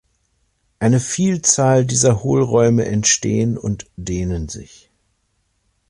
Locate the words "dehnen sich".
3.97-4.89